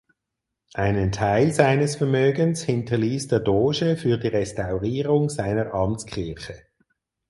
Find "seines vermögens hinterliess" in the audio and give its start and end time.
1.53-3.27